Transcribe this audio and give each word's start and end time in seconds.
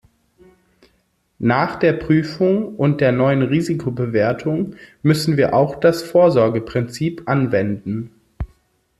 Nach 1.37 1.75
der 1.77 1.93
Prüfung 1.93 2.75
und 2.75 3.01
der 3.01 3.11
neuen 3.11 3.43
Risikobewertung 3.43 4.75
müssen 5.03 5.37
wir 5.37 5.53
auch 5.53 5.79
das 5.79 6.01
Vorsorgeprinzip 6.01 7.29
anwenden. 7.29 8.09